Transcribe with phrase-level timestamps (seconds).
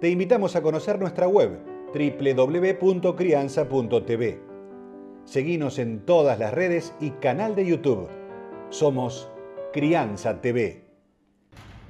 [0.00, 1.58] te invitamos a conocer nuestra web
[1.92, 4.40] www.crianza.tv.
[5.24, 8.08] Seguimos en todas las redes y canal de YouTube.
[8.70, 9.28] Somos
[9.72, 10.84] Crianza TV.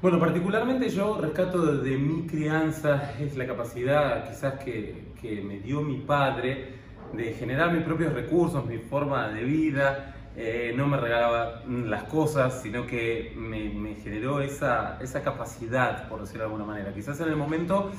[0.00, 5.82] Bueno, particularmente yo rescato de mi crianza es la capacidad quizás que, que me dio
[5.82, 6.78] mi padre
[7.12, 12.62] de generar mis propios recursos, mi forma de vida, eh, no me regalaba las cosas,
[12.62, 16.94] sino que me, generó esa, esa, capacidad, por decirlo de alguna manera.
[16.94, 17.90] Quizás en el momento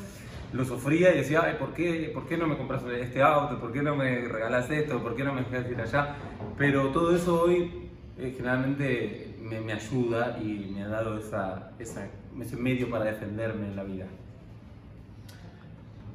[0.53, 3.59] lo sufría y decía, Ay, ¿por, qué, ¿por qué no me compras este auto?
[3.59, 5.03] ¿Por qué no me regalas esto?
[5.03, 6.15] ¿Por qué no me dejas ir allá?
[6.57, 12.09] Pero todo eso hoy eh, generalmente me, ayuda y me ha dado esa, ese
[12.55, 14.05] medio para defenderme en la vida.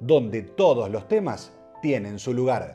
[0.00, 2.70] donde todos los temas tienen su lugar.